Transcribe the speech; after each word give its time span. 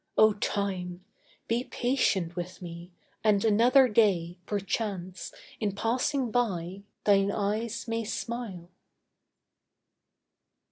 O 0.17 0.33
Time, 0.33 1.05
Be 1.47 1.63
patient 1.65 2.35
with 2.35 2.59
me, 2.59 2.91
and 3.23 3.45
another 3.45 3.87
day, 3.87 4.39
Perchance, 4.47 5.31
in 5.59 5.75
passing 5.75 6.31
by, 6.31 6.81
thine 7.03 7.31
eyes 7.31 7.87
may 7.87 8.03
smile. 8.03 8.71